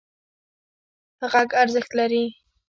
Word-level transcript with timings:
غږ 1.31 1.49
ارزښت 1.63 1.91
لري. 1.99 2.23